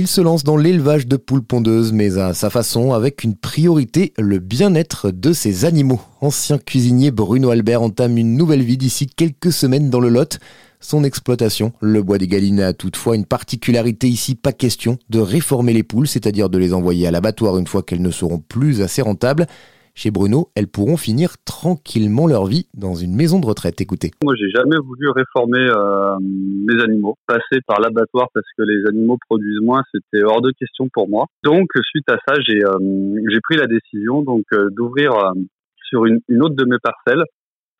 [0.00, 4.12] Il se lance dans l'élevage de poules pondeuses, mais à sa façon, avec une priorité,
[4.16, 6.00] le bien-être de ses animaux.
[6.20, 10.38] Ancien cuisinier Bruno Albert entame une nouvelle vie d'ici quelques semaines dans le Lot.
[10.78, 15.72] Son exploitation, le bois des Galines, a toutefois une particularité ici, pas question de réformer
[15.72, 19.02] les poules, c'est-à-dire de les envoyer à l'abattoir une fois qu'elles ne seront plus assez
[19.02, 19.48] rentables.
[19.98, 23.80] Chez Bruno, elles pourront finir tranquillement leur vie dans une maison de retraite.
[23.80, 24.12] Écoutez.
[24.22, 27.16] Moi, j'ai jamais voulu réformer euh, mes animaux.
[27.26, 31.24] Passer par l'abattoir parce que les animaux produisent moins, c'était hors de question pour moi.
[31.42, 32.78] Donc, suite à ça, j'ai euh,
[33.28, 35.10] j'ai pris la décision donc euh, d'ouvrir
[35.88, 37.24] sur une, autre de mes parcelles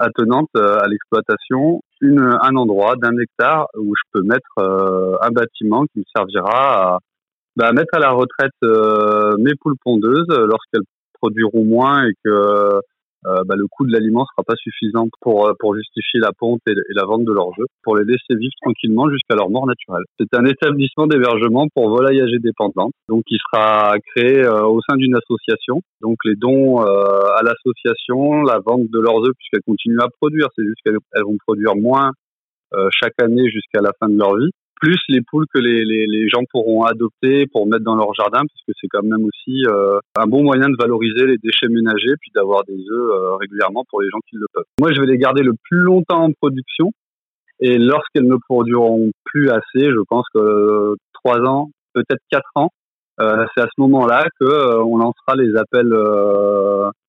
[0.00, 6.04] attenante à l'exploitation un endroit d'un hectare où je peux mettre un bâtiment qui me
[6.16, 6.98] servira à
[7.54, 8.52] bah, mettre à la retraite
[9.38, 10.82] mes poules pondeuses lorsqu'elles
[11.20, 12.80] produiront moins et que
[13.26, 16.60] euh, bah, le coût de l'aliment sera pas suffisant pour euh, pour justifier la ponte
[16.68, 20.04] et, la vente de leurs œufs, pour les laisser vivre tranquillement jusqu'à leur mort naturelle.
[20.20, 24.96] C'est un établissement d'hébergement pour volailles âgées dépendantes, donc qui sera créé euh, au sein
[24.96, 25.82] d'une association.
[26.00, 30.64] Donc les dons à l'association, la vente de leurs œufs puisqu'elles continuent à produire, c'est
[30.64, 32.12] juste qu'elles vont produire moins
[32.90, 36.28] chaque année jusqu'à la fin de leur vie plus les poules que les, les, les,
[36.28, 39.98] gens pourront adopter pour mettre dans leur jardin, parce que c'est quand même aussi euh,
[40.16, 44.00] un bon moyen de valoriser les déchets ménagers, puis d'avoir des œufs euh, régulièrement pour
[44.02, 44.64] les gens qui le peuvent.
[44.80, 46.90] Moi, je vais les garder le plus longtemps en production,
[47.60, 52.70] et lorsqu'elles ne produiront plus assez, je pense que trois ans, peut-être quatre ans,
[53.20, 55.92] euh, c'est à ce moment-là que on lancera les appels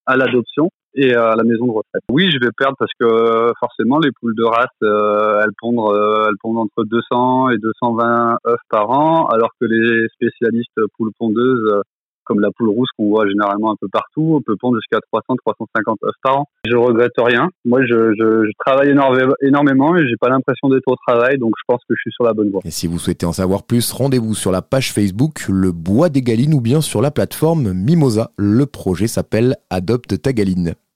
[0.07, 0.69] à l'adoption
[1.13, 2.03] à la maison de retraite.
[2.09, 6.25] Oui, je vais perdre parce que forcément les poules de race, euh, elles pondent, euh,
[6.27, 11.81] elles pondent entre 200 et 220 œufs par an, alors que les spécialistes poules pondeuses
[12.29, 14.35] comme la poule rousse qu'on voit généralement un peu partout.
[14.35, 16.45] On peut pondre jusqu'à 300, 350 œufs par an.
[16.63, 17.49] Je regrette rien.
[17.65, 18.93] Moi, je travaille
[19.41, 22.23] énormément et j'ai pas l'impression d'être au travail, donc je pense que je suis sur
[22.23, 22.61] la bonne voie.
[22.65, 26.21] Et si vous souhaitez en savoir plus, rendez-vous sur la page Facebook Le Bois des
[26.21, 28.29] Galines ou bien sur la plateforme Mimosa.
[28.37, 30.75] Le projet s'appelle Adopte ta galine.